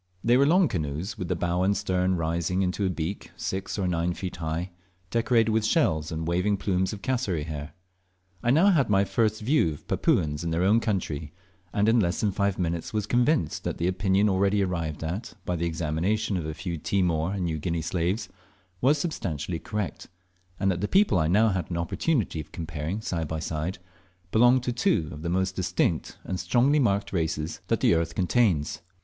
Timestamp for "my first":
8.89-9.41